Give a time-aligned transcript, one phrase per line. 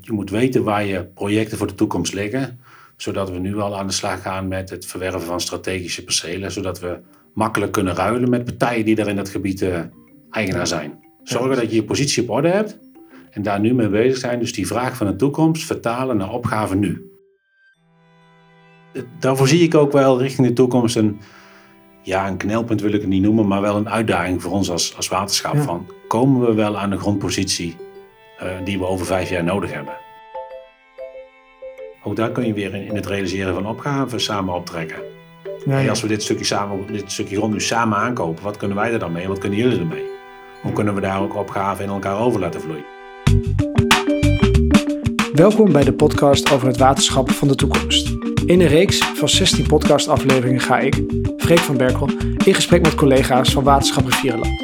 [0.00, 2.60] Je moet weten waar je projecten voor de toekomst liggen,
[2.96, 6.80] zodat we nu al aan de slag gaan met het verwerven van strategische percelen, zodat
[6.80, 6.98] we
[7.34, 9.80] makkelijk kunnen ruilen met partijen die daar in dat gebied uh,
[10.30, 10.98] eigenaar zijn.
[11.22, 12.78] Zorgen dat je je positie op orde hebt
[13.30, 14.38] en daar nu mee bezig zijn.
[14.38, 17.10] Dus die vraag van de toekomst vertalen naar opgave nu.
[19.18, 21.18] Daarvoor zie ik ook wel richting de toekomst een,
[22.02, 24.96] ja, een knelpunt wil ik het niet noemen, maar wel een uitdaging voor ons als,
[24.96, 25.56] als waterschap.
[25.56, 27.76] Van, komen we wel aan de grondpositie
[28.64, 29.94] die we over vijf jaar nodig hebben?
[32.02, 34.96] Ook daar kun je weer in, het realiseren van opgaven samen optrekken.
[35.66, 35.88] Ja, ja.
[35.88, 38.98] als we dit stukje, samen, dit stukje grond nu samen aankopen, wat kunnen wij er
[38.98, 40.04] dan mee en wat kunnen jullie ermee?
[40.62, 42.84] Hoe kunnen we daar ook opgaven in elkaar over laten vloeien?
[45.32, 48.08] Welkom bij de podcast over het waterschap van de toekomst.
[48.46, 51.02] In een reeks van 16 podcastafleveringen ga ik,
[51.36, 52.08] Freek van Berkel,
[52.44, 54.60] in gesprek met collega's van Waterschap Rivierenland.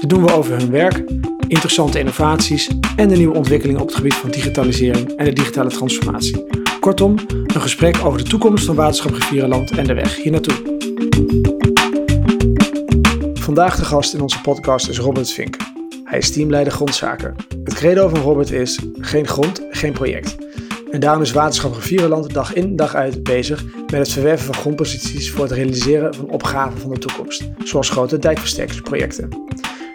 [0.00, 1.04] Dit doen we over hun werk,
[1.48, 6.46] interessante innovaties en de nieuwe ontwikkelingen op het gebied van digitalisering en de digitale transformatie.
[6.80, 10.54] Kortom, een gesprek over de toekomst van Waterschap Rivierenland en de weg hier naartoe.
[13.34, 15.56] Vandaag de gast in onze podcast is Robert Vink.
[16.04, 17.34] Hij is teamleider grondzaken.
[17.64, 20.36] Het credo van Robert is geen grond, geen project.
[20.90, 25.30] En daarom is Waterschap Rivierenland dag in dag uit bezig met het verwerven van grondposities
[25.30, 29.28] voor het realiseren van opgaven van de toekomst, zoals grote dijkversterkingsprojecten.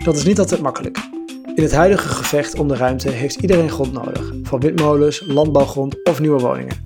[0.04, 1.13] Dat is niet altijd makkelijk.
[1.56, 6.20] In het huidige gevecht om de ruimte heeft iedereen grond nodig, van windmolens, landbouwgrond of
[6.20, 6.86] nieuwe woningen.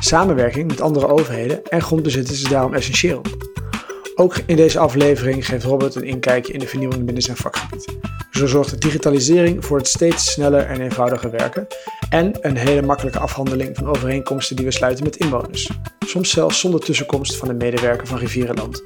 [0.00, 3.22] Samenwerking met andere overheden en grondbezitters is daarom essentieel.
[4.14, 7.96] Ook in deze aflevering geeft Robert een inkijkje in de vernieuwing binnen zijn vakgebied.
[8.30, 11.66] Zo zorgt de digitalisering voor het steeds sneller en eenvoudiger werken
[12.10, 15.70] en een hele makkelijke afhandeling van overeenkomsten die we sluiten met inwoners.
[16.06, 18.82] Soms zelfs zonder tussenkomst van een medewerker van Rivierenland.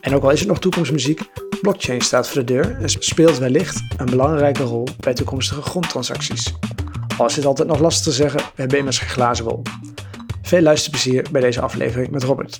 [0.00, 1.20] En ook al is het nog toekomstmuziek,
[1.60, 6.54] blockchain staat voor de deur en speelt wellicht een belangrijke rol bij toekomstige grondtransacties.
[7.18, 9.62] Al is het altijd nog lastig te zeggen, we hebben immers geen glazen bol.
[10.42, 12.58] Veel luisterplezier bij deze aflevering met Robert.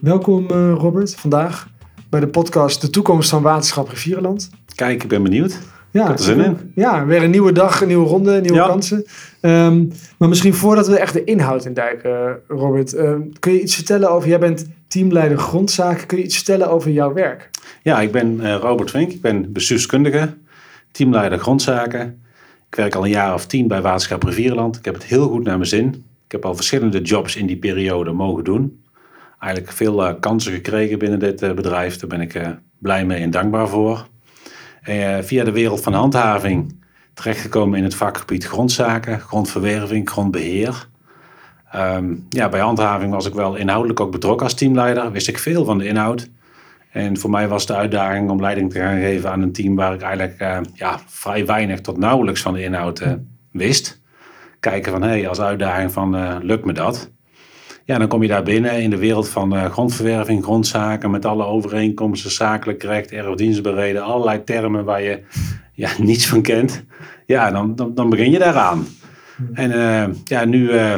[0.00, 1.68] Welkom uh, Robert, vandaag
[2.10, 4.50] bij de podcast De Toekomst van Waterschap Rivierenland.
[4.74, 5.58] Kijk, ik ben benieuwd.
[5.96, 6.72] Ja, ik heb er zin in.
[6.74, 9.04] Ja, weer een nieuwe dag, een nieuwe ronde, nieuwe kansen.
[9.40, 12.94] Um, maar misschien voordat we echt de inhoud induiken, Robert.
[12.94, 16.06] Uh, kun je iets vertellen over, jij bent teamleider grondzaken.
[16.06, 17.50] Kun je iets vertellen over jouw werk?
[17.82, 19.12] Ja, ik ben uh, Robert Vink.
[19.12, 20.34] Ik ben bestuurskundige,
[20.90, 22.22] teamleider grondzaken.
[22.68, 24.76] Ik werk al een jaar of tien bij Waterschap Rivierenland.
[24.76, 25.86] Ik heb het heel goed naar mijn zin.
[26.24, 28.84] Ik heb al verschillende jobs in die periode mogen doen
[29.38, 31.96] eigenlijk veel uh, kansen gekregen binnen dit uh, bedrijf.
[31.96, 32.40] Daar ben ik
[32.78, 34.06] blij mee en dankbaar voor.
[35.20, 40.88] Via de wereld van handhaving terechtgekomen in het vakgebied grondzaken, grondverwerving, grondbeheer.
[41.74, 45.12] Um, ja, bij handhaving was ik wel inhoudelijk ook betrokken als teamleider.
[45.12, 46.30] Wist ik veel van de inhoud.
[46.90, 49.94] En voor mij was de uitdaging om leiding te gaan geven aan een team waar
[49.94, 53.02] ik eigenlijk ja, vrij weinig tot nauwelijks van de inhoud
[53.52, 54.00] wist.
[54.60, 57.10] Kijken van, hé, hey, als uitdaging van, lukt me dat?
[57.86, 61.44] Ja, dan kom je daar binnen in de wereld van uh, grondverwerving, grondzaken, met alle
[61.44, 65.22] overeenkomsten, zakelijk recht, erfdienstbereden, allerlei termen waar je
[65.72, 66.84] ja, niets van kent.
[67.26, 68.86] Ja, dan, dan, dan begin je daaraan.
[69.36, 69.54] Hmm.
[69.54, 70.94] En uh, ja, nu, uh,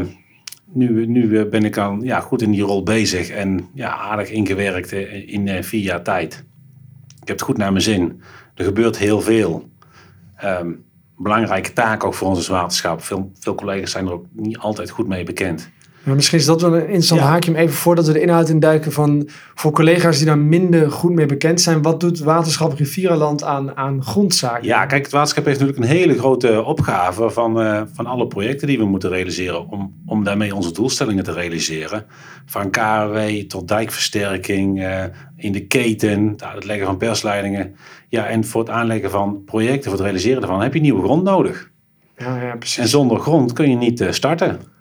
[0.73, 4.93] nu, nu ben ik al ja, goed in die rol bezig en ja, aardig ingewerkt
[5.27, 6.45] in vier jaar tijd.
[7.21, 8.23] Ik heb het goed naar mijn zin.
[8.55, 9.69] Er gebeurt heel veel.
[10.45, 10.85] Um,
[11.17, 13.03] belangrijke taak ook voor ons waterschap.
[13.03, 15.71] Veel, veel collega's zijn er ook niet altijd goed mee bekend.
[16.09, 17.57] Maar misschien is dat wel een interessant haakje.
[17.57, 21.61] Even voordat we de inhoud induiken van voor collega's die daar minder goed mee bekend
[21.61, 21.83] zijn.
[21.83, 24.67] Wat doet Waterschap Rivierenland aan, aan grondzaken?
[24.67, 28.67] Ja, kijk, het waterschap heeft natuurlijk een hele grote opgave van, uh, van alle projecten
[28.67, 29.69] die we moeten realiseren.
[29.69, 32.07] Om, om daarmee onze doelstellingen te realiseren.
[32.47, 35.05] Van KW tot dijkversterking, uh,
[35.37, 37.77] in de keten, het leggen van persleidingen.
[38.09, 41.23] Ja, en voor het aanleggen van projecten, voor het realiseren daarvan, heb je nieuwe grond
[41.23, 41.71] nodig.
[42.17, 42.79] Ja, ja, precies.
[42.79, 44.77] En zonder grond kun je niet uh, starten.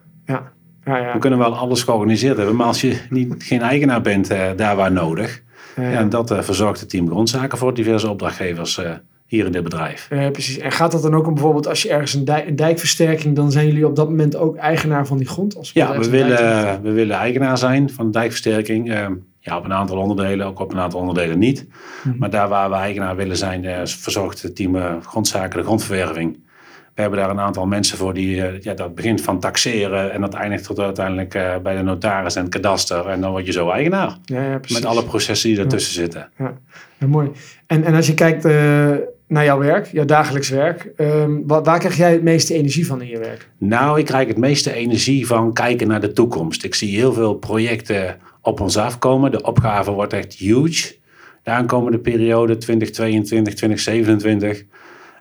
[0.87, 1.13] Ja.
[1.13, 4.75] We kunnen wel alles georganiseerd hebben, maar als je niet, geen eigenaar bent uh, daar
[4.75, 5.41] waar nodig.
[5.75, 8.91] Ja, en dat uh, verzorgt het team grondzaken voor diverse opdrachtgevers uh,
[9.25, 10.07] hier in dit bedrijf.
[10.09, 10.57] Ja, precies.
[10.57, 13.51] En gaat dat dan ook om bijvoorbeeld als je ergens een, dijk, een, dijkversterking, dan
[13.51, 15.57] zijn jullie op dat moment ook eigenaar van die grond?
[15.57, 18.91] Als ja, we willen, we willen eigenaar zijn van de dijkversterking.
[18.91, 21.67] Ehm, ja, op een aantal onderdelen, ook op een aantal onderdelen niet.
[22.03, 22.17] Mhm.
[22.17, 26.37] Maar daar waar we eigenaar willen zijn, verzorgt het team grondzaken de grondverwerving.
[26.97, 30.21] We hebben daar een aantal mensen voor die, eh, ja, dat begint van taxeren en
[30.21, 33.07] dat eindigt tot uiteindelijk uh, bij de notaris en het kadaster.
[33.07, 34.17] En dan word je zo eigenaar.
[34.23, 36.29] Ja, ja, met alle processen die ertussen zitten.
[36.37, 36.53] Ja.
[37.07, 37.31] mooi.
[37.67, 38.51] En, en als je kijkt uh,
[39.27, 43.01] naar jouw werk, jouw dagelijks werk, um, wat, waar krijg jij het meeste energie van
[43.01, 43.49] in je werk?
[43.57, 46.63] Nou, ik krijg het meeste energie van kijken naar de toekomst.
[46.63, 49.31] Ik zie heel veel projecten op ons afkomen.
[49.31, 50.95] De opgave wordt echt huge.
[51.43, 54.63] de aankomende periode 2022, 2027.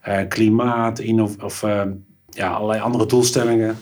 [0.08, 1.82] Uh, klimaat, of, of uh,
[2.30, 3.76] ja, allerlei andere doelstellingen.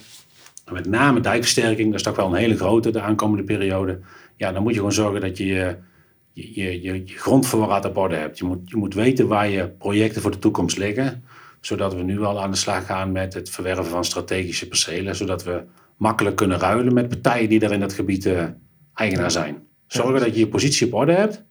[0.72, 4.00] Met name dijkversterking, dat is toch wel een hele grote de aankomende periode.
[4.36, 5.76] Ja, dan moet je gewoon zorgen dat je je,
[6.32, 8.38] je, je, je grondvoorraad op orde hebt.
[8.38, 11.24] Je moet, je moet weten waar je projecten voor de toekomst liggen.
[11.60, 15.16] Zodat we nu al aan de slag gaan met het verwerven van strategische percelen.
[15.16, 15.62] Zodat we
[15.96, 18.44] makkelijk kunnen ruilen met partijen die daar in dat gebied uh,
[18.94, 19.56] eigenaar zijn.
[19.86, 21.44] Zorgen dat je je positie op orde hebt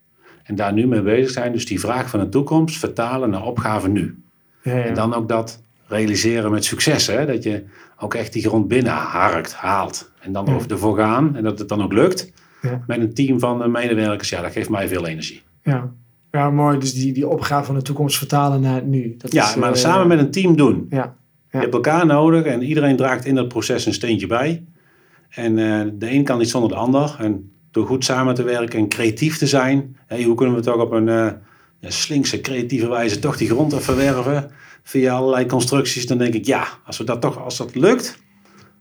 [0.44, 1.52] en daar nu mee bezig zijn.
[1.52, 4.24] Dus die vraag van de toekomst vertalen naar opgave nu.
[4.64, 4.84] Ja, ja.
[4.84, 7.08] En dan ook dat realiseren met succes.
[7.08, 7.26] Hè?
[7.26, 7.64] Dat je
[7.98, 10.12] ook echt die grond binnen harkt, haalt.
[10.20, 10.58] En dan ja.
[10.68, 12.32] ervoor gaan en dat het dan ook lukt.
[12.88, 15.42] Met een team van medewerkers, ja, dat geeft mij veel energie.
[15.64, 15.92] Ja,
[16.32, 16.80] ja mooi.
[16.80, 19.16] Dus die, die opgave van de toekomst vertalen naar nu.
[19.18, 20.86] Dat ja, is, maar uh, samen met een team doen.
[20.90, 21.16] Ja.
[21.52, 24.64] Je hebt elkaar nodig en iedereen draagt in dat proces een steentje bij.
[25.30, 27.16] En uh, de een kan niet zonder de ander.
[27.20, 30.82] En door goed samen te werken en creatief te zijn, hey, hoe kunnen we toch
[30.82, 31.32] op een uh,
[31.92, 34.52] slinkse, creatieve wijze toch die grond verwerven
[34.84, 38.18] via allerlei constructies, dan denk ik ja, als, we dat toch, als dat lukt,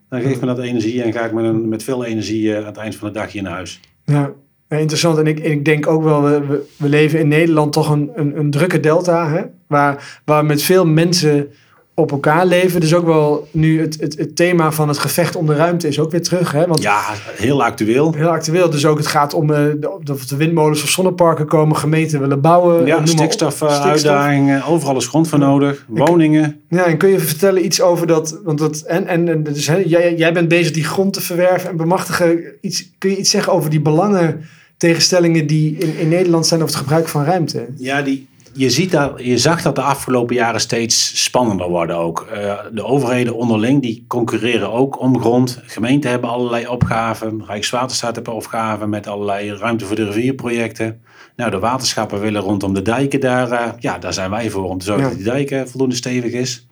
[0.09, 2.77] dan geeft me dat energie en ga ik met, met veel energie uh, aan het
[2.77, 3.79] eind van de dag hier naar huis.
[4.05, 4.33] Ja,
[4.69, 5.17] interessant.
[5.17, 8.51] En ik, ik denk ook wel, we, we leven in Nederland toch een, een, een
[8.51, 9.41] drukke delta, hè?
[9.67, 11.51] Waar, waar met veel mensen
[11.95, 12.81] op elkaar leven.
[12.81, 15.99] Dus ook wel nu het, het, het, thema van het gevecht om de ruimte is
[15.99, 16.51] ook weer terug.
[16.51, 16.67] Hè?
[16.67, 17.01] Want, ja,
[17.35, 18.13] heel actueel.
[18.13, 18.69] Heel actueel.
[18.69, 22.85] Dus ook het gaat om uh, de, de, windmolens of zonneparken komen, gemeenten willen bouwen.
[22.85, 26.61] Ja, stikstofuitdagingen, uh, overal is grond voor nodig, woningen.
[26.69, 29.77] Ja, en kun je vertellen iets over dat, want dat, en, en, en dus, hè,
[29.85, 32.43] jij, jij bent bezig die grond te verwerven en bemachtigen.
[32.61, 34.45] Iets, kun je iets zeggen over die belangen
[34.77, 37.65] tegenstellingen die in, in Nederland zijn over het gebruik van ruimte?
[37.77, 42.27] Ja, die, je, ziet dat, je zag dat de afgelopen jaren steeds spannender worden ook.
[42.33, 45.61] Uh, de overheden onderling die concurreren ook om grond.
[45.63, 47.43] Gemeenten hebben allerlei opgaven.
[47.45, 51.01] Rijkswaterstaat heeft opgaven met allerlei ruimte voor de rivierprojecten.
[51.35, 53.51] Nou, de waterschappen willen rondom de dijken daar.
[53.51, 56.67] Uh, ja, daar zijn wij voor om te zorgen dat die dijken voldoende stevig is.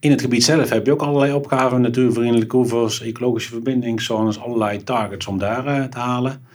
[0.00, 1.80] In het gebied zelf heb je ook allerlei opgaven.
[1.80, 6.46] Natuurvriendelijke oevers, ecologische verbindingszones, allerlei targets om daar uh, te halen.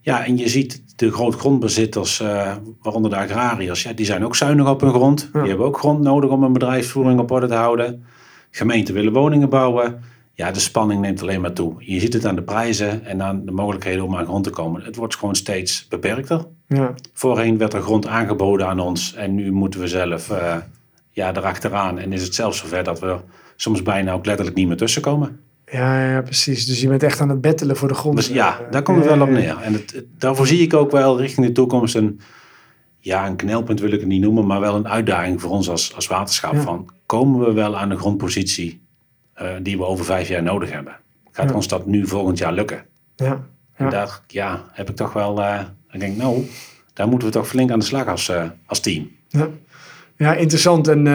[0.00, 2.52] Ja, en je ziet de grootgrondbezitters, uh,
[2.82, 5.28] waaronder de agrariërs, ja, die zijn ook zuinig op hun grond.
[5.32, 8.04] Die hebben ook grond nodig om een bedrijfsvoering op orde te houden.
[8.50, 10.02] Gemeenten willen woningen bouwen.
[10.34, 11.74] Ja, de spanning neemt alleen maar toe.
[11.78, 14.82] Je ziet het aan de prijzen en aan de mogelijkheden om aan grond te komen.
[14.82, 16.46] Het wordt gewoon steeds beperkter.
[16.68, 16.94] Ja.
[17.12, 20.56] Voorheen werd er grond aangeboden aan ons en nu moeten we zelf uh,
[21.10, 21.98] ja, erachteraan.
[21.98, 23.16] En is het zelfs zover dat we
[23.56, 25.40] soms bijna ook letterlijk niet meer tussenkomen.
[25.66, 26.66] Ja, ja, precies.
[26.66, 28.16] Dus je bent echt aan het bettelen voor de grond.
[28.16, 29.58] Dus ja, daar komt het wel op neer.
[29.62, 32.20] En het, daarvoor zie ik ook wel richting de toekomst een,
[32.98, 35.94] ja, een knelpunt wil ik het niet noemen, maar wel een uitdaging voor ons als,
[35.94, 36.56] als waterschap.
[36.56, 38.82] Van, komen we wel aan de grondpositie
[39.42, 40.96] uh, die we over vijf jaar nodig hebben?
[41.30, 42.84] Gaat ons dat nu volgend jaar lukken?
[43.16, 43.46] Ja.
[43.74, 46.46] En daar ja, heb ik toch wel, uh, ik denk nou,
[46.92, 49.10] daar moeten we toch flink aan de slag als, uh, als team.
[49.28, 49.48] Ja.
[50.16, 50.88] Ja, interessant.
[50.88, 51.06] En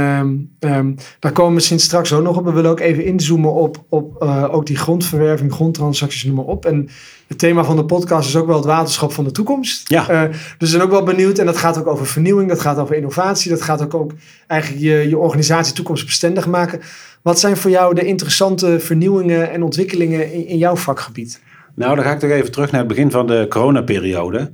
[0.59, 2.45] um, daar komen we sinds straks ook nog op.
[2.45, 6.65] We willen ook even inzoomen op, op uh, ook die grondverwerving, grondtransacties, noem maar op.
[6.65, 6.89] En
[7.27, 9.89] het thema van de podcast is ook wel het waterschap van de toekomst.
[9.89, 10.11] Ja.
[10.11, 11.37] Uh, dus we zijn ook wel benieuwd.
[11.37, 13.51] En dat gaat ook over vernieuwing, dat gaat over innovatie.
[13.51, 14.11] Dat gaat ook, ook
[14.47, 16.79] eigenlijk je, je organisatie toekomstbestendig maken.
[17.21, 21.41] Wat zijn voor jou de interessante vernieuwingen en ontwikkelingen in, in jouw vakgebied?
[21.75, 24.51] Nou, dan ga ik toch even terug naar het begin van de coronaperiode.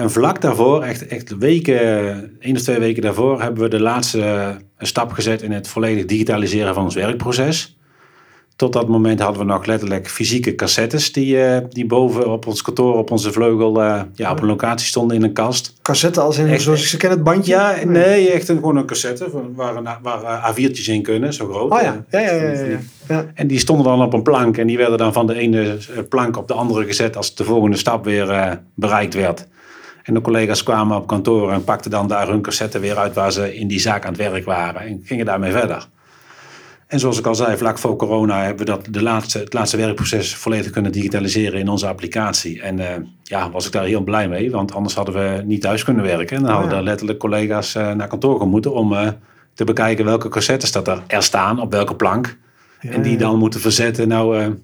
[0.00, 4.56] En vlak daarvoor, echt, echt weken, één of twee weken daarvoor, hebben we de laatste
[4.78, 7.78] stap gezet in het volledig digitaliseren van ons werkproces.
[8.56, 12.62] Tot dat moment hadden we nog letterlijk fysieke cassettes die, uh, die boven op ons
[12.62, 15.74] kantoor, op onze vleugel, uh, ja, op een locatie stonden in een kast.
[15.82, 17.52] Cassette als in, echt, zoals ik ze ken, het bandje?
[17.52, 21.72] Ja, nee, echt een, gewoon een cassette waar, waar uh, A4'tjes in kunnen, zo groot.
[21.72, 22.78] Oh ja, ja, ja, ja, ja,
[23.08, 23.26] ja.
[23.34, 25.78] En die stonden dan op een plank en die werden dan van de ene
[26.08, 29.46] plank op de andere gezet als de volgende stap weer bereikt werd.
[30.02, 33.32] En de collega's kwamen op kantoor en pakten dan daar hun cassette weer uit waar
[33.32, 35.88] ze in die zaak aan het werk waren en gingen daarmee verder.
[36.90, 39.76] En zoals ik al zei, vlak voor corona hebben we dat de laatste, het laatste
[39.76, 42.62] werkproces volledig kunnen digitaliseren in onze applicatie.
[42.62, 42.86] En uh,
[43.22, 46.36] ja, was ik daar heel blij mee, want anders hadden we niet thuis kunnen werken.
[46.36, 49.08] En dan hadden er letterlijk collega's uh, naar kantoor moeten om uh,
[49.54, 52.38] te bekijken welke cassettes dat er, er staan, op welke plank.
[52.80, 54.08] Ja, en die dan moeten verzetten.
[54.08, 54.56] Nou,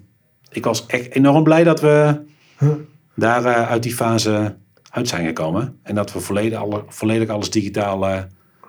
[0.51, 2.21] ik was echt enorm blij dat we
[2.57, 2.71] huh.
[3.15, 4.55] daar uit die fase
[4.89, 5.79] uit zijn gekomen.
[5.83, 8.17] En dat we volledig, alle, volledig alles digitaal uh,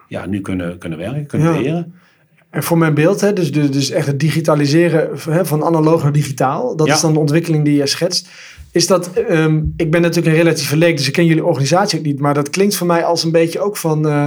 [0.09, 1.95] ja, nu kunnen, kunnen werken, kunnen beheren.
[2.51, 6.13] En voor mijn beeld, hè, dus, dus, dus echt het digitaliseren hè, van analoog naar
[6.13, 8.29] digitaal, dat is dan de ontwikkeling die je schetst.
[8.73, 12.05] Is dat, um, ik ben natuurlijk een relatief leek, dus ik ken jullie organisatie ook
[12.05, 14.25] niet, maar dat klinkt voor mij als een beetje ook van, uh,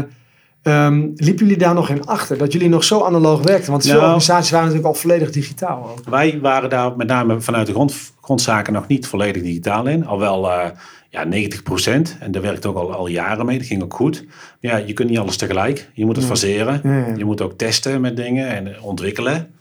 [0.61, 2.37] Ehm, liepen jullie daar nog in achter?
[2.37, 3.71] Dat jullie nog zo analoog werkten?
[3.71, 4.03] Want veel Nou.
[4.03, 5.89] organisaties waren natuurlijk al volledig digitaal.
[5.89, 6.09] Ook.
[6.09, 10.05] Wij waren daar met name vanuit de grond, grondzaken nog niet volledig digitaal in.
[10.05, 10.69] Al wel eh,
[11.11, 13.57] ja, 90% En daar werkt ook al, al jaren mee.
[13.57, 14.25] Dat ging ook goed.
[14.59, 15.89] Ja, je kunt niet alles tegelijk.
[15.93, 16.81] Je moet het faseren.
[16.83, 17.15] Ja, ja.
[17.15, 19.51] Je moet ook testen met dingen en ontwikkelen.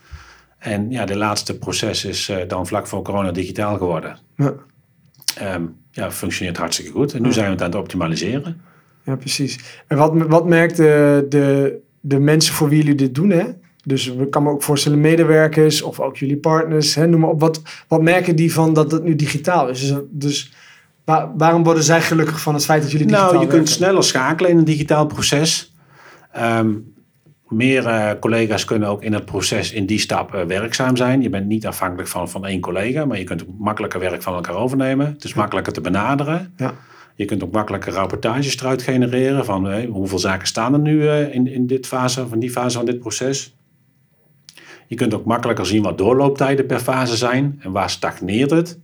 [0.58, 4.18] En ja, de laatste proces is eh, dan vlak voor corona digitaal geworden.
[4.36, 4.54] Ja.
[5.36, 7.12] Ehm, ja, functioneert hartstikke goed.
[7.12, 8.60] En nu zijn we het aan het optimaliseren.
[9.04, 9.58] Ja, precies.
[9.86, 10.86] En wat, wat merkten
[11.30, 13.44] de, de mensen voor wie jullie dit doen, hè?
[13.84, 17.06] Dus ik kan me ook voorstellen medewerkers of ook jullie partners, hè?
[17.06, 17.40] noem maar op.
[17.40, 19.80] Wat, wat merken die van dat het nu digitaal is?
[19.80, 20.52] Dus, dus
[21.10, 24.04] waar- waarom worden zij gelukkig van het feit dat jullie digitaal Nou, je kunt sneller
[24.04, 25.74] schakelen in een digitaal proces.
[26.32, 26.70] Ehm,
[27.48, 31.22] meer eh, collega's kunnen ook in het proces in die stap eh, werkzaam zijn.
[31.22, 34.34] Je bent niet afhankelijk van, van één collega, maar je kunt ook makkelijker werk van
[34.34, 35.06] elkaar overnemen.
[35.06, 36.52] Het is makkelijker te benaderen.
[36.56, 36.74] Ja.
[37.14, 41.34] Je kunt ook makkelijker rapportages eruit genereren van hé, hoeveel zaken staan er nu eh,
[41.34, 43.56] in, in dit fase, van die fase van dit proces.
[44.86, 48.78] Je kunt ook makkelijker zien wat doorlooptijden per fase zijn en waar stagneert het.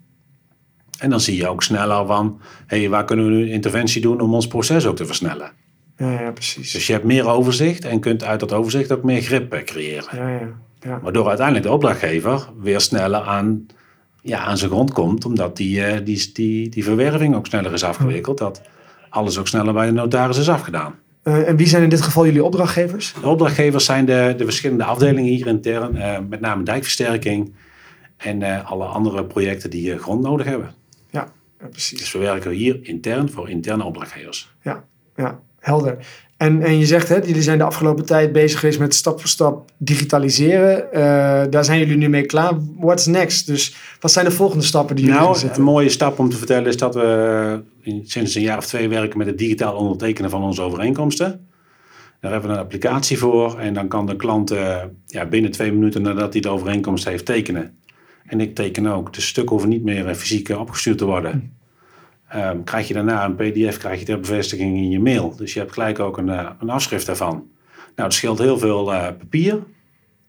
[0.99, 4.35] En dan zie je ook sneller van, hé, waar kunnen we nu interventie doen om
[4.35, 5.53] ons proces ook te versnellen.
[5.97, 6.73] Ja, ja, precies.
[6.73, 10.17] Dus je hebt meer overzicht en kunt uit dat overzicht ook meer grip eh, creëren.
[10.17, 10.49] Ja, ja,
[10.81, 11.00] ja.
[11.00, 13.67] Waardoor uiteindelijk de opdrachtgever weer sneller aan,
[14.23, 17.85] ja, aan zijn grond komt, omdat die, eh, die, die, die verwerving ook sneller is
[17.85, 18.38] afgewikkeld.
[18.38, 18.62] Dat
[19.09, 20.95] alles ook sneller bij de notaris is afgedaan.
[21.23, 23.15] Eh, en wie zijn in dit geval jullie opdrachtgevers?
[23.21, 27.55] De opdrachtgevers zijn de, de verschillende afdelingen hier intern, met name dijkversterking
[28.17, 30.75] en alle andere projecten die grond nodig hebben.
[31.11, 31.29] Ja,
[31.61, 31.99] ja precies.
[31.99, 34.55] Dus we werken hier intern voor interne opdrachtgevers.
[34.63, 34.85] Ja,
[35.17, 35.97] ja helder.
[36.37, 39.29] En, en je zegt, hè, jullie zijn de afgelopen tijd bezig geweest met stap voor
[39.29, 40.93] stap digitaliseren.
[40.93, 41.03] Eh,
[41.51, 42.53] daar zijn jullie nu mee klaar.
[42.79, 43.47] What's next?
[43.47, 45.59] Dus wat zijn de volgende stappen die jullie gaan Nou, zetten?
[45.59, 48.89] een mooie stap om te vertellen is dat we in- sinds een jaar of twee
[48.89, 51.49] werken met het digitaal ondertekenen van onze overeenkomsten.
[52.21, 55.73] Daar hebben we een applicatie voor en dan kan de klant eh, ja, binnen twee
[55.73, 57.79] minuten nadat hij de overeenkomst heeft tekenen.
[58.26, 59.12] En ik teken ook.
[59.12, 61.56] De stukken hoeven niet meer eh, fysiek eh, opgestuurd te worden.
[62.28, 65.37] Ehm, krijg je daarna een pdf, krijg je ter bevestiging in je mail.
[65.37, 67.50] Dus je hebt gelijk ook een, eh, een afschrift daarvan.
[67.75, 68.85] Nou, het scheelt heel veel
[69.18, 69.62] papier,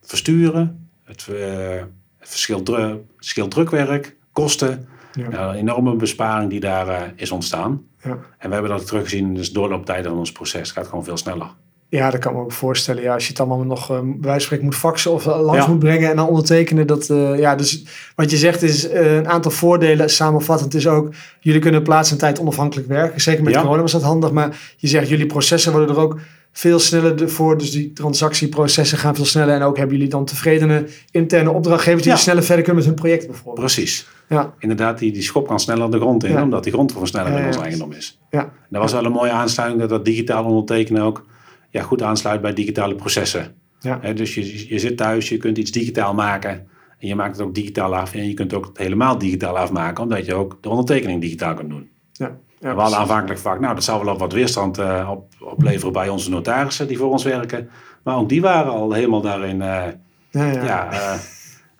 [0.01, 1.83] versturen, het, eh,
[2.17, 4.87] het verschilt dru- scheelt drukwerk, kosten.
[5.13, 5.29] Ja.
[5.29, 7.81] Nou, een enorme besparing die daar is ontstaan.
[8.03, 8.17] Ja.
[8.37, 10.61] En we hebben dat teruggezien in de doorlooptijden van ons proces.
[10.67, 11.49] Het gaat gewoon veel sneller.
[11.89, 13.03] Ja, dat kan me ook voorstellen.
[13.03, 15.71] Ja, als je het allemaal nog bij spreken moet faxen of eh, langs Ja.
[15.71, 16.87] moet brengen en dan ondertekenen.
[16.87, 20.09] Dat, eh, ja, dus wat je zegt is een aantal voordelen.
[20.09, 23.21] Samenvattend is ook, jullie kunnen plaats en tijd onafhankelijk werken.
[23.21, 23.61] Zeker met Ja.
[23.61, 24.31] corona was dat handig.
[24.31, 26.19] Maar je zegt, jullie processen worden er ook
[26.51, 27.57] veel sneller voor.
[27.57, 29.55] Dus die transactieprocessen gaan veel sneller.
[29.55, 32.17] En ook hebben jullie dan tevredene interne opdrachtgevers die Ja.
[32.17, 33.65] sneller verder kunnen met hun project bijvoorbeeld.
[33.73, 34.07] Precies.
[34.29, 36.43] Ja, Inderdaad, die, die schop kan sneller de grond in, Ja.
[36.43, 38.19] omdat die grond gewoon sneller in ons eigendom is.
[38.29, 38.39] ja.
[38.41, 41.25] En dat was wel een mooie aansluiting dat dat digitaal ondertekenen ook
[41.69, 43.55] ja, goed aansluit bij digitale processen.
[43.79, 44.13] Ja.
[44.13, 46.67] Dus je, je zit thuis, je kunt iets digitaal maken
[46.99, 48.13] en je maakt het ook digitaal af.
[48.13, 51.69] En je kunt het ook helemaal digitaal afmaken, omdat je ook de ondertekening digitaal kunt
[51.69, 51.89] doen.
[52.11, 52.37] ja.
[52.59, 56.09] ja we hadden aanvankelijk vaak, nou dat zal wel wat weerstand eh, op, opleveren bij
[56.09, 57.69] onze notarissen die voor ons werken.
[58.03, 59.83] Maar ook die waren al helemaal daarin, eh,
[60.29, 60.63] ja, ja.
[60.63, 61.19] ja, eh,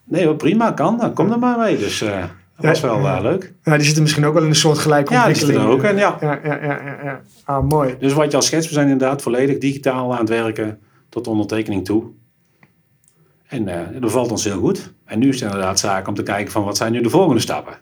[0.04, 1.78] nee prima, kan, dan kom er maar mee.
[1.78, 2.04] Dus
[2.58, 3.54] dat was wel eh, leuk.
[3.64, 6.00] Ja, die zitten misschien ook wel in een soort gelijke Ja, die zitten ontwikkeling.
[6.02, 6.40] er ook in, ja.
[6.44, 7.22] Ja, ja, ja, ja.
[7.44, 7.96] Ah, mooi.
[8.00, 11.30] Dus wat je al schetst, we zijn inderdaad volledig digitaal aan het werken tot de
[11.30, 12.04] ondertekening toe.
[13.48, 14.94] En eh dat bevalt ons heel goed.
[15.06, 17.42] En nu is het inderdaad zaak om te kijken van wat zijn nu de volgende
[17.42, 17.74] stappen.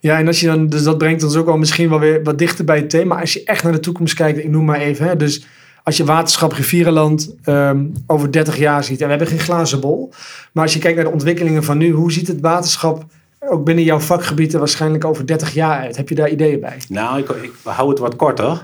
[0.00, 2.38] Ja, en als je dan, dus dat brengt ons ook al misschien wel weer wat
[2.38, 3.20] dichter bij het thema.
[3.20, 5.46] Als je echt naar de toekomst kijkt, ik noem maar even, hè, dus
[5.82, 10.12] als je waterschap Rivierenland ehm, over 30 jaar ziet, en we hebben geen glazen bol,
[10.52, 13.04] maar als je kijkt naar de ontwikkelingen van nu, hoe ziet het waterschap
[13.50, 15.96] ook binnen jouw vakgebied er waarschijnlijk over 30 jaar uit?
[15.96, 16.76] Heb je daar ideeën bij?
[16.88, 18.60] Nou, ik, ik hou het wat korter.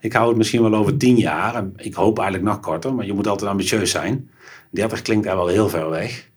[0.00, 1.54] Ik hou het misschien wel over tien jaar.
[1.54, 4.30] En ik hoop eigenlijk nog korter, maar je moet altijd ambitieus zijn.
[4.70, 6.28] 30 klinkt daar wel heel ver weg.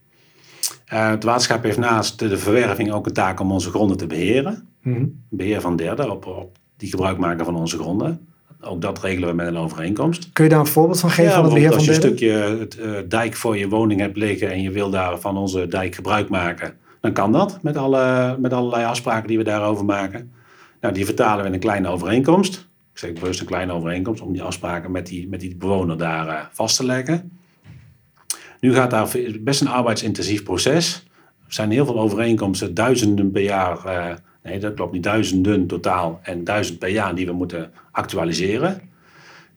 [0.86, 4.68] Eh, het waterschap heeft naast de verwerving ook een taak om onze gronden te beheren.
[4.82, 5.06] Mhm.
[5.30, 8.28] Beheer van derden op, op die gebruik maken van onze gronden.
[8.62, 10.30] Ook dat regelen we met een overeenkomst.
[10.34, 11.96] Kun je daar een voorbeeld van geven van het beheer van derden?
[12.02, 14.90] als je een stukje het, eh, dijk voor je woning hebt liggen en je wil
[14.90, 19.38] daar van onze dijk gebruik maken, dan kan dat met, alle, met allerlei afspraken die
[19.38, 20.32] we daarover maken.
[20.82, 22.68] Nou, die vertalen we in een kleine overeenkomst.
[22.94, 26.28] Ik zeg bewust een kleine overeenkomst om die afspraken met die, met die bewoner daar
[26.28, 27.38] eh, vast te leggen.
[28.60, 31.08] Nu gaat daar best een arbeidsintensief proces.
[31.48, 33.86] Er zijn heel veel overeenkomsten, duizenden per jaar.
[33.86, 38.82] eh, nee, dat klopt niet, duizenden totaal en duizend per jaar die we moeten actualiseren.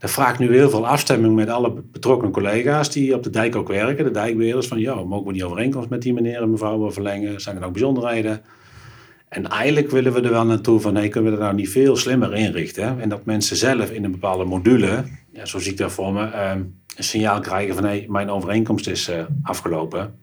[0.02, 3.68] Dat vraagt nu heel veel afstemming met alle betrokken collega's die op de dijk ook
[3.68, 4.04] werken.
[4.04, 7.40] De dijkbeheerders van, ja, mogen we die overeenkomst met die meneer en mevrouw verlengen?
[7.40, 8.40] Zijn er ook bijzonderheden?
[9.28, 11.96] En eigenlijk willen we er wel naartoe van, hey, kunnen we dat nou niet veel
[11.96, 13.00] slimmer inrichten?
[13.00, 16.24] En dat mensen zelf in een bepaalde module ja, zo zie ik dat voor me,
[16.24, 16.62] ehm,
[16.96, 20.14] een signaal krijgen van hey, mijn overeenkomst is eh, afgelopen.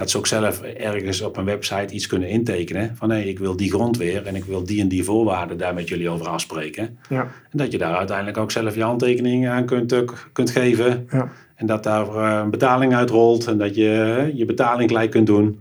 [0.00, 3.56] Dat ze ook zelf ergens op een website iets kunnen intekenen van hey, ik wil
[3.56, 6.98] die grond weer en ik wil die en die voorwaarden daar met jullie over afspreken.
[7.08, 7.20] Ja.
[7.20, 10.00] En dat je daar uiteindelijk ook zelf je handtekening aan kunt, eh,
[10.32, 11.06] kunt geven.
[11.10, 11.28] Ja.
[11.54, 15.26] En dat daar eh, een betaling uitrolt en dat je eh, je betaling gelijk kunt
[15.26, 15.60] doen.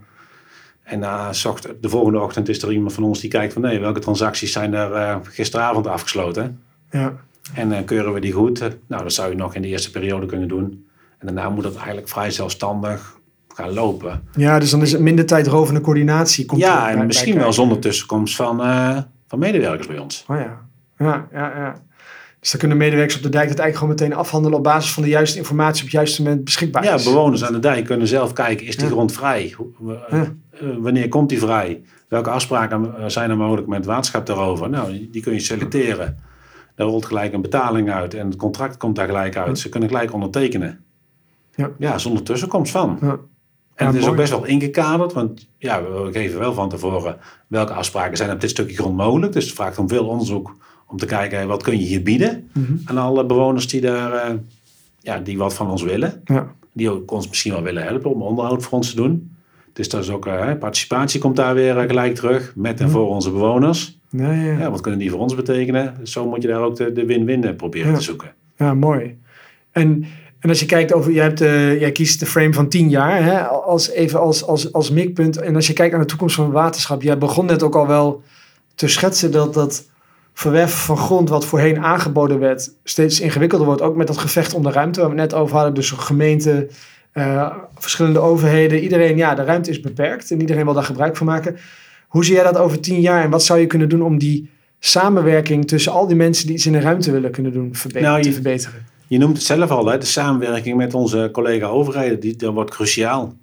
[0.83, 3.79] En na zocht, de volgende ochtend is er iemand van ons die kijkt van nee,
[3.79, 6.61] welke transacties zijn er gisteravond afgesloten.
[6.91, 7.17] Ja.
[7.53, 8.59] En eh, keuren we die goed.
[8.87, 10.87] Nou, dat zou je nog in de eerste periode kunnen doen.
[11.17, 13.18] En daarna moet het eigenlijk vrij zelfstandig
[13.59, 14.21] gaan lopen.
[14.35, 16.45] ja, dus dan is het minder tijdrovende coördinatie.
[16.45, 18.97] Komt ja, bij- en misschien wel zonder tussenkomst van, eh,
[19.27, 20.25] van medewerkers bij ons.
[20.27, 20.67] Oh ja.
[20.97, 21.75] Ja, ja, ja.
[22.39, 25.03] Dus dan kunnen medewerkers op de dijk het eigenlijk gewoon meteen afhandelen op basis van
[25.03, 27.03] de juiste informatie op het juiste moment beschikbaar Ja, is.
[27.03, 28.91] bewoners aan de dijk kunnen zelf kijken, is die Ja.
[28.91, 29.55] grond vrij?
[30.09, 30.33] Eh, Ja.
[30.79, 31.81] wanneer komt die vrij?
[32.07, 34.69] Welke afspraken zijn er mogelijk met het waterschap daarover?
[34.69, 36.17] Nou, die, die kun je selecteren.
[36.75, 39.59] Daar rolt gelijk een betaling uit en het contract komt daar gelijk uit.
[39.59, 40.83] Ze kunnen gelijk ondertekenen.
[41.55, 41.69] Ja.
[41.77, 42.97] ja zonder tussenkomst van.
[43.01, 43.17] Ja.
[43.79, 44.11] En Ja, het is mooi.
[44.11, 47.17] ook best wel ingekaderd, want ja, we geven wel van tevoren
[47.47, 49.33] welke afspraken zijn op dit stukje grond mogelijk.
[49.33, 50.55] Dus het vraagt om veel onderzoek
[50.87, 52.73] om te kijken wat kun je hier bieden Mhm.
[52.85, 54.33] aan alle bewoners die daar eh,
[55.01, 56.21] ja, die wat van ons willen.
[56.25, 56.51] Ja.
[56.73, 59.35] Die ook ons misschien wel willen helpen om onderhoud voor ons te doen.
[59.73, 62.93] Dus dat is ook eh, participatie komt daar weer eh, gelijk terug met en Mhm.
[62.95, 63.99] voor onze bewoners.
[64.09, 64.71] Ja, ja, ja.
[64.71, 65.95] Wat kunnen die voor ons betekenen?
[66.07, 68.33] Zo moet je daar ook de win-win proberen te zoeken.
[68.57, 69.17] Ja, mooi.
[69.71, 70.05] En,
[70.39, 73.23] en als je kijkt over, jij, hebt, eh, jij kiest de frame van 10 jaar,
[73.23, 75.37] hè, als, even als, als, als mikpunt.
[75.37, 77.87] En als je kijkt naar de toekomst van het waterschap, jij begon net ook al
[77.87, 78.21] wel
[78.75, 79.87] te schetsen dat dat
[80.33, 83.81] verwerven van grond, wat voorheen aangeboden werd, steeds ingewikkelder wordt.
[83.81, 85.73] Ook met dat gevecht om de ruimte, waar we het net over hadden.
[85.73, 86.67] Dus gemeente,
[87.11, 91.25] eh, verschillende overheden, iedereen, ja, de ruimte is beperkt en iedereen wil daar gebruik van
[91.25, 91.57] maken.
[92.07, 94.49] Hoe zie jij dat over 10 jaar en wat zou je kunnen doen om die
[94.79, 98.17] samenwerking tussen al die mensen die iets in de ruimte willen kunnen doen verbe- Nou,
[98.17, 98.85] je- te verbeteren?
[99.09, 102.71] Je noemt het zelf al, hè, de samenwerking met onze collega overheden, die, dat wordt
[102.71, 103.33] cruciaal.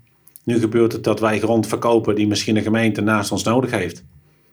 [0.45, 4.05] Nu gebeurt het dat wij grond verkopen die misschien een gemeente naast ons nodig heeft.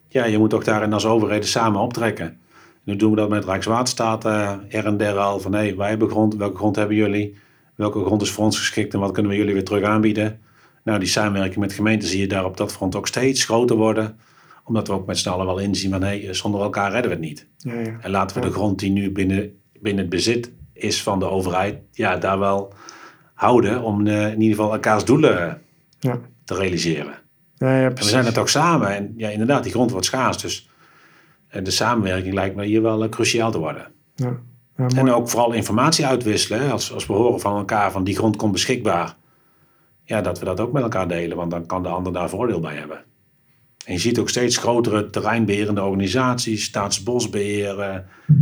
[0.08, 2.38] Ja, je moet toch daarin als overheden samen optrekken.
[2.84, 6.10] Nu doen we dat met Rijkswaterstaat eh er en der al van hé, wij hebben
[6.10, 7.36] grond, welke grond hebben jullie?
[7.76, 10.40] Welke grond is voor ons geschikt en wat kunnen we jullie weer terug aanbieden?
[10.84, 14.18] Nou, die samenwerking met gemeenten zie je daar op dat front ook steeds groter worden.
[14.64, 17.26] Omdat we ook met z'n allen wel inzien van hé, zonder elkaar redden we het
[17.26, 17.48] niet.
[17.58, 17.98] Ja, ja.
[18.02, 21.82] En laten we de grond die nu binnen, binnen het bezit is van de overheid,
[21.92, 22.74] ja, daar wel
[23.34, 25.62] houden om eh, in ieder geval elkaars doelen
[26.00, 26.20] Ja.
[26.46, 27.14] te realiseren.
[27.56, 28.88] Ja, we zijn het ook samen.
[28.96, 30.38] En ja, inderdaad, die grond wordt schaars.
[30.38, 30.70] Dus
[31.48, 33.88] eh, de samenwerking lijkt me hier wel eh, cruciaal te worden.
[34.76, 36.72] En ook vooral informatie uitwisselen.
[36.72, 39.16] Als, als we horen van elkaar van die grond komt beschikbaar.
[40.04, 41.38] Ja, dat we dat ook met elkaar delen.
[41.38, 43.04] Want dan kan de ander daar voordeel bij hebben.
[43.86, 46.64] En je ziet ook steeds grotere terreinbeherende organisaties.
[46.64, 47.80] Staatsbosbeheer.
[47.80, 47.96] eh,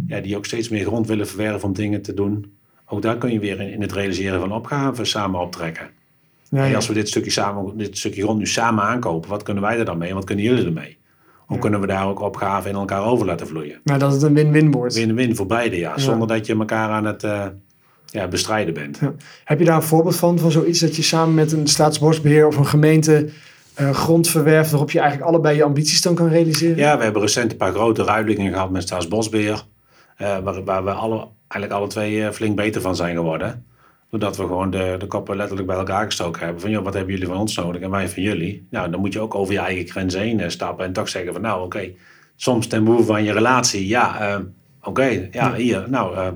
[0.08, 2.54] ja, die ook steeds meer grond willen verwerven om dingen te doen.
[2.86, 5.90] Ook daar kun je weer in, het realiseren van opgaven samen optrekken.
[6.50, 9.78] ja, als we dit stukje, samen, dit stukje grond nu samen aankopen, wat kunnen wij
[9.80, 10.98] er dan mee en wat kunnen jullie ermee?
[11.46, 11.62] Hoe Ja.
[11.62, 13.80] kunnen we daar ook opgaven in elkaar over laten vloeien?
[13.84, 14.94] Nou, dat het een win-win wordt.
[14.96, 15.98] Win-win voor beide, ja.
[15.98, 17.46] Zonder dat je elkaar aan het eh,
[18.06, 19.00] ja, bestrijden bent.
[19.44, 22.58] Heb je daar een voorbeeld van, van zoiets dat je samen met een staatsbosbeheer of
[22.58, 23.30] een gemeente
[23.74, 26.78] eh, grond verwerft waarop je eigenlijk allebei je ambities dan kan realiseren?
[26.78, 29.64] Ja, we hebben recent een paar grote ruilingen gehad met Staatsbosbeheer.
[30.18, 33.66] eh, waar, waar we alle, eigenlijk alle twee eh, flink beter van zijn geworden.
[34.10, 36.62] Doordat we gewoon de, de koppen letterlijk bij elkaar gestoken hebben.
[36.62, 38.68] Van, joh, wat hebben jullie van ons nodig en wij van jullie?
[38.70, 40.86] Nou, dan moet je ook over je eigen grenzen heen eh, stappen.
[40.86, 41.90] En toch zeggen van, nou, oké.
[42.36, 43.88] soms ten behoeve van je relatie.
[43.88, 44.40] Ja, eh,
[44.84, 45.28] oké.
[45.32, 45.84] ja, hier.
[45.90, 46.28] Nou, eh,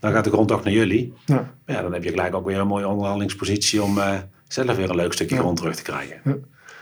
[0.00, 1.12] dan gaat de grond toch naar jullie.
[1.26, 1.50] Ja.
[1.66, 3.82] Ja, dan heb je gelijk ook weer een mooie onderhandelingspositie...
[3.82, 4.14] om eh,
[4.48, 5.40] zelf weer een leuk stukje Ja.
[5.40, 6.16] grond terug te krijgen.
[6.24, 6.34] Ja.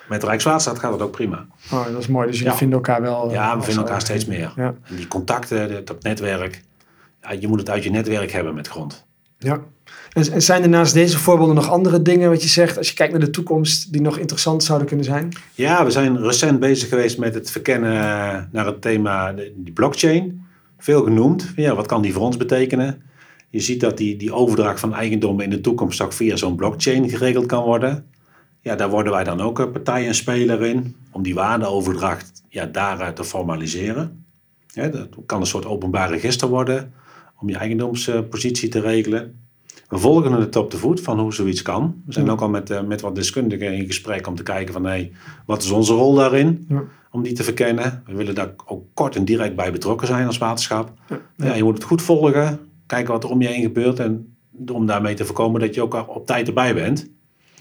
[0.09, 1.47] Met Rijkswaterstaat gaat het ook prima.
[1.73, 2.27] Oh, dat is mooi.
[2.27, 2.59] Dus jullie Ja.
[2.59, 3.27] vinden elkaar wel.
[3.29, 4.53] eh, Ja, we als vinden elkaar steeds meer.
[4.57, 4.75] Ja.
[4.85, 6.63] En die contacten, dat- dat netwerk.
[7.23, 9.07] Ja, je moet het uit je netwerk hebben met grond.
[9.39, 9.61] ja.
[10.13, 13.13] En, zijn er naast deze voorbeelden nog andere dingen wat je zegt, als je kijkt
[13.13, 15.29] naar de toekomst, die nog interessant zouden kunnen zijn?
[15.55, 20.47] Ja, we zijn recent bezig geweest met het verkennen eh, naar het thema die blockchain.
[20.79, 21.53] Veel genoemd.
[21.57, 23.03] Ja, wat kan die voor ons betekenen?
[23.51, 27.09] Je ziet dat die, die overdracht van eigendom in de toekomst ook via zo'n blockchain
[27.09, 28.05] geregeld kan worden.
[28.69, 30.97] Ja, daar worden wij dan ook een partij en speler in.
[31.13, 34.25] Om die waardeoverdracht ja, daaruit te formaliseren.
[34.67, 36.93] Ja, dat kan een soort openbaar register worden.
[37.41, 39.41] Om je eigendomspositie te regelen.
[39.89, 42.03] We volgen het op de voet van hoe zoiets kan.
[42.07, 42.31] We zijn Ja.
[42.33, 45.13] ook al met, eh, met wat deskundigen in gesprek om te kijken van hey,
[45.47, 46.83] wat is onze rol daarin Ja.
[47.11, 48.03] om die te verkennen.
[48.07, 50.93] We willen daar ook kort en direct bij betrokken zijn als waterschap.
[51.09, 51.19] Ja.
[51.37, 54.37] Ja, je moet het goed volgen, kijken wat er om je heen gebeurt en
[54.73, 57.09] om daarmee te voorkomen dat je ook op tijd erbij bent.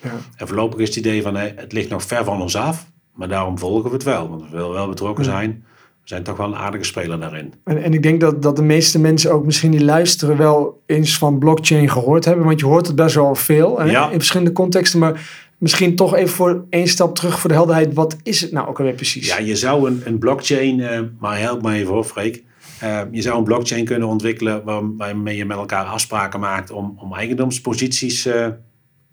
[0.08, 0.20] Ja.
[0.36, 3.28] En voorlopig is het idee van hey, het ligt nog ver van ons af, maar
[3.28, 4.30] daarom volgen we het wel.
[4.30, 5.30] Want we willen wel betrokken Ja.
[5.30, 5.64] zijn.
[6.04, 7.54] zijn toch wel een aardige speler daarin.
[7.64, 11.18] En, en ik denk dat, dat de meeste mensen ook misschien die luisteren wel eens
[11.18, 12.46] van blockchain gehoord hebben.
[12.46, 14.06] Want je hoort het best wel veel hè, Ja.
[14.10, 15.00] in verschillende contexten.
[15.00, 17.94] Maar misschien toch even voor één stap terug voor de helderheid.
[17.94, 19.28] Wat is het nou ook alweer precies?
[19.28, 22.44] Ja, je zou een, een blockchain, eh, maar help me even hoor, Freek.
[22.80, 26.94] Eh, je zou een blockchain kunnen ontwikkelen waar- waarmee je met elkaar afspraken maakt om,
[26.98, 28.48] om eigendomsposities eh,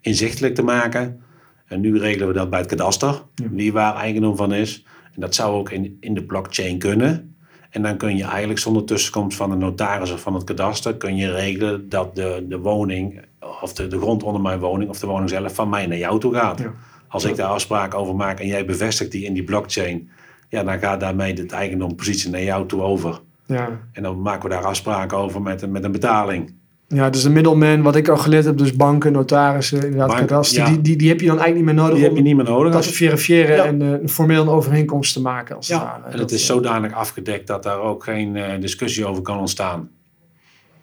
[0.04, 1.22] inzichtelijk te maken.
[1.66, 4.86] En nu regelen we dat bij het kadaster, wie waar eigendom van is.
[5.14, 7.36] En dat zou ook in, in de blockchain kunnen.
[7.70, 11.16] En dan kun je eigenlijk zonder tussenkomst van de notaris of van het kadaster, kun
[11.16, 13.20] je regelen dat de, de woning,
[13.62, 16.20] of de, de grond onder mijn woning, of de woning zelf van mij naar jou
[16.20, 16.58] toe gaat.
[16.58, 16.72] Ja.
[17.08, 20.10] Als ik daar afspraken over maak en jij bevestigt die in die blockchain,
[20.48, 23.20] ja, dan gaat daarmee de eigendompositie naar jou toe over.
[23.46, 23.80] Ja.
[23.92, 26.54] En dan maken we daar afspraken over met, met een betaling.
[26.94, 30.64] Ja, dus de middleman, wat ik al geleerd heb, dus banken, notarissen, inderdaad, ja.
[30.66, 32.36] die, die, die heb je dan eigenlijk niet meer nodig Die heb je om niet
[32.36, 32.66] meer nodig.
[32.72, 33.64] dat Als te je- verifiëren Ja.
[33.64, 35.56] en eh, een formeel een overeenkomst te maken.
[35.56, 36.04] Als het ja, ware.
[36.04, 39.38] en Dat, het is eh, zodanig afgedekt dat daar ook geen eh, discussie over kan
[39.38, 39.88] ontstaan.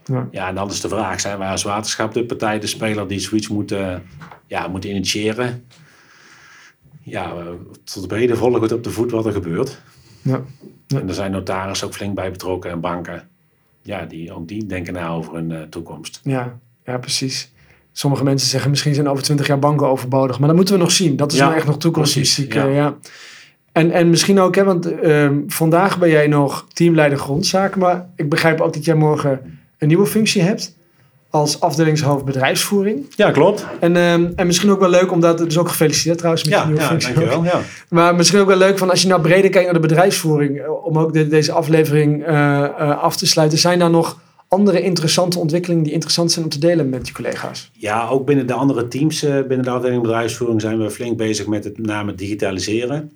[0.06, 0.28] Ja.
[0.32, 3.20] Ja, en dan is de vraag, zijn wij als waterschap de partij, de speler die
[3.20, 3.74] zoiets moet,
[4.48, 5.66] ja, moet initiëren?
[7.04, 7.34] Ja,
[7.84, 9.82] tot op heden volgen we het op de voet wat er gebeurt.
[10.22, 10.42] Ja.
[10.88, 11.00] Ja.
[11.00, 13.30] En er zijn notarissen ook flink bij betrokken en banken.
[13.82, 16.20] Ja, die, ook die denken na over hun eh, toekomst.
[16.24, 17.52] Ja, ja, precies.
[17.92, 20.40] Sommige mensen zeggen misschien zijn over 20 jaar banken overbodig.
[20.40, 21.16] Maar dat moeten we nog zien.
[21.16, 22.54] Dat is Ja, nou echt nog toekomstmuziek.
[22.54, 22.66] Ja.
[22.66, 22.76] ja.
[22.76, 22.98] ja.
[23.72, 27.80] En, en misschien ook, hè, want ehm, vandaag ben jij nog teamleider grondzaken.
[27.80, 30.78] Maar ik begrijp ook dat jij morgen een nieuwe functie hebt.
[31.32, 33.06] Als afdelingshoofd bedrijfsvoering.
[33.16, 33.66] Ja, klopt.
[33.80, 36.66] En, ehm, en misschien ook wel leuk, omdat, dus ook gefeliciteerd trouwens met je Ja,
[36.66, 37.14] nieuwe ja functie.
[37.14, 37.44] dankjewel.
[37.44, 37.62] Ja.
[37.90, 40.60] Maar misschien ook wel leuk van als je nou breder kijkt naar de bedrijfsvoering.
[40.60, 43.58] eh, Om ook de- deze aflevering eh, eh, af te sluiten.
[43.58, 47.72] Zijn daar nog andere interessante ontwikkelingen die interessant zijn om te delen met je collega's?
[47.74, 51.64] Ja, ook binnen de andere teams, binnen de afdeling bedrijfsvoering, zijn we flink bezig met
[51.64, 53.12] het met name digitaliseren.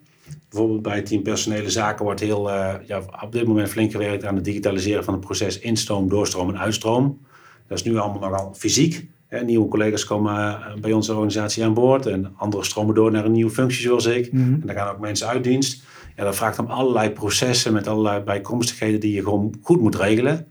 [0.49, 2.49] Bijvoorbeeld bij het team personele zaken wordt heel,
[2.85, 6.59] ja, op dit moment flink gewerkt aan het digitaliseren van het proces instroom, doorstroom en
[6.59, 7.19] uitstroom.
[7.67, 9.07] Dat is nu allemaal nogal fysiek.
[9.27, 9.43] Hè.
[9.43, 13.31] Nieuwe collega's komen eh, bij onze organisatie aan boord en anderen stromen door naar een
[13.31, 14.27] nieuwe functie zoals ik.
[14.31, 15.83] En dan gaan ook mensen uit dienst.
[16.15, 20.47] Ja, dat vraagt om allerlei processen met allerlei bijkomstigheden die je gewoon goed moet regelen.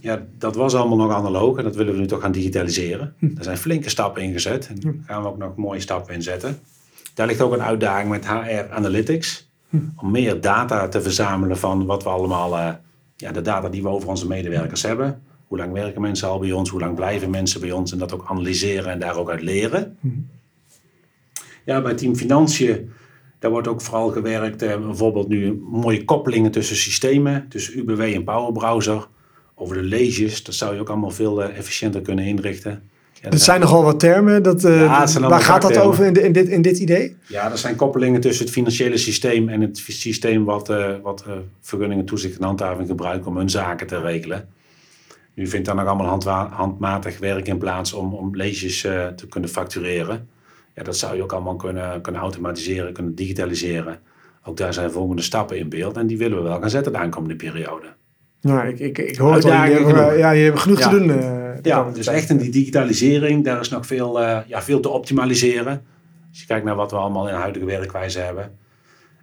[0.00, 3.14] Ja, dat was allemaal nog analoog en dat willen we nu toch gaan digitaliseren.
[3.20, 6.58] Er zijn flinke stappen ingezet en daar gaan we ook nog mooie stappen in zetten.
[7.14, 9.50] Daar ligt ook een uitdaging met HR Analytics.
[9.96, 12.70] Om meer data te verzamelen van wat we allemaal, eh,
[13.16, 15.22] ja, de data die we over onze medewerkers hebben.
[15.48, 16.70] Hoe lang werken mensen al bij ons?
[16.70, 17.92] Hoe lang blijven mensen bij ons?
[17.92, 19.96] En dat ook analyseren en daar ook uit leren.
[21.64, 22.90] Ja, bij Team Financiën,
[23.38, 24.62] daar wordt ook vooral gewerkt.
[24.62, 29.06] Eh, bijvoorbeeld nu mooie koppelingen tussen systemen, tussen UBW en Power Browser.
[29.54, 32.82] Over de leges, dat zou je ook allemaal veel eh, efficiënter kunnen inrichten.
[33.22, 34.42] Ja, Het zijn nogal wat termen.
[34.42, 37.16] Dat, eh, Ja, waar gaat dat over in, in, dit, in dit idee?
[37.26, 41.24] Ja, er zijn koppelingen tussen het financiële systeem en het systeem wat, eh, wat
[41.60, 44.48] vergunningen, toezicht en handhaving gebruikt om hun zaken te regelen.
[45.38, 49.26] Nu vindt daar nog allemaal handwa- handmatig werk in plaats om, om leesjes eh, te
[49.28, 50.28] kunnen factureren.
[50.74, 53.98] Ja, dat zou je ook allemaal kunnen, kunnen automatiseren, kunnen digitaliseren.
[54.44, 56.98] Ook daar zijn volgende stappen in beeld en die willen we wel gaan zetten de
[56.98, 57.86] aankomende periode.
[58.40, 59.50] Nou, ik, ik, ik hoor het al.
[59.50, 60.88] Je hebt, ja, je hebt genoeg Ja.
[60.88, 61.10] te doen.
[61.10, 64.88] eh, Ja, dus echt in die digitalisering, daar is nog veel, eh, ja, veel te
[64.88, 65.82] optimaliseren.
[66.30, 68.58] Als je kijkt naar wat we allemaal in de huidige werkwijze hebben.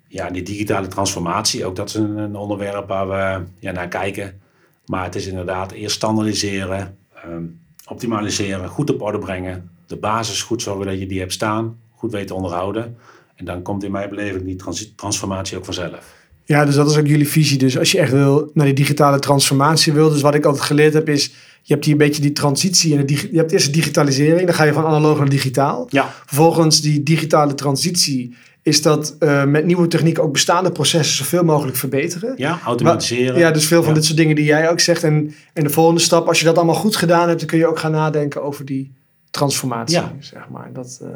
[0.07, 4.39] Ja, die digitale transformatie, ook dat is een, een onderwerp waar we ja, naar kijken.
[4.85, 7.43] Maar het is inderdaad eerst standaardiseren, ehm,
[7.87, 9.69] optimaliseren, goed op orde brengen.
[9.87, 12.97] De basis goed zorgen dat je die hebt staan, goed weten onderhouden.
[13.35, 16.13] En dan komt in mijn beleving die trans- transformatie ook vanzelf.
[16.45, 17.57] Ja, dus dat is ook jullie visie.
[17.57, 20.09] Dus als je echt wil naar die digitale transformatie wil.
[20.09, 21.25] Dus wat ik altijd geleerd heb is,
[21.61, 22.97] je hebt hier een beetje die transitie.
[22.97, 25.87] En je hebt eerst de digitalisering, dan ga je van analoog naar digitaal.
[25.89, 31.43] Ja, Vervolgens die digitale transitie is dat eh, met nieuwe technieken ook bestaande processen zoveel
[31.43, 32.33] mogelijk verbeteren.
[32.37, 33.39] ja automatiseren.
[33.39, 33.93] Ja, dus veel van Ja.
[33.95, 35.03] dit soort dingen die jij ook zegt.
[35.03, 37.67] En, en de volgende stap, als je dat allemaal goed gedaan hebt, dan kun je
[37.67, 38.93] ook gaan nadenken over die
[39.31, 39.95] transformatie.
[39.97, 40.13] Ja.
[40.19, 40.69] Zeg maar.
[40.73, 41.09] Dat, eh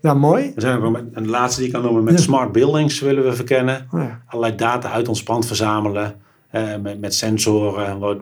[0.00, 0.52] ja, mooi.
[0.54, 2.20] We zijn ook met, en de laatste die ik kan noemen, met Ja.
[2.20, 3.86] smart buildings willen we verkennen.
[3.90, 4.22] Oh ja.
[4.26, 6.14] allerlei data uit ons pand verzamelen.
[6.50, 8.18] eh, met, met sensoren, wat,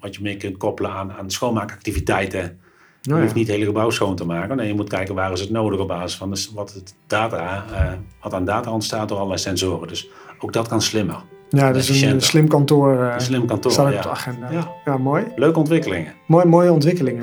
[0.00, 2.58] wat je mee kunt koppelen aan, aan schoonmaakactiviteiten.
[3.04, 3.22] Je Oh ja.
[3.22, 4.56] hoeft niet het hele gebouw schoon te maken.
[4.56, 7.92] Nee, je moet kijken waar is het nodig op basis van wat, het data, eh,
[8.22, 9.88] wat aan data ontstaat door allerlei sensoren.
[9.88, 11.16] Dus ook dat kan slimmer.
[11.48, 13.72] Ja, dus een slim kantoor Een slim kantoor.
[13.72, 13.96] staat Ja.
[13.96, 14.50] op de agenda.
[14.50, 14.70] Ja.
[14.84, 15.24] Ja, mooi.
[15.36, 16.12] Leuke ontwikkelingen.
[16.26, 16.44] mooi.
[16.46, 17.22] Mooie ontwikkelingen.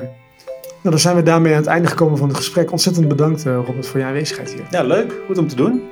[0.82, 2.70] Nou, dan zijn we daarmee aan het einde gekomen van het gesprek.
[2.72, 4.64] Ontzettend bedankt, eh, Robert, voor je aanwezigheid hier.
[4.70, 5.20] Ja, leuk.
[5.26, 5.82] Goed om te doen.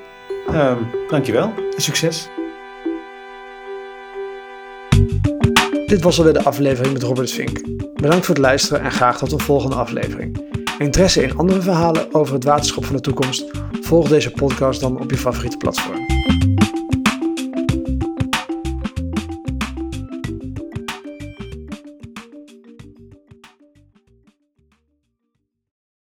[0.53, 0.77] Ehm
[1.09, 1.53] dankjewel.
[1.77, 2.29] Succes.
[5.89, 7.61] Dit was alweer de aflevering met Robert Vink.
[7.95, 10.39] Bedankt voor het luisteren en graag tot de volgende aflevering.
[10.79, 13.45] Interesse in andere verhalen over het waterschap van de toekomst?
[13.81, 16.07] Volg deze podcast dan op je favoriete platform.